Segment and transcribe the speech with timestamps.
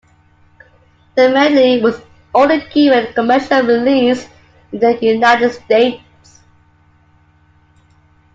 [1.13, 2.01] The medley was
[2.33, 4.27] only given a commercial release
[4.71, 6.39] in the United States.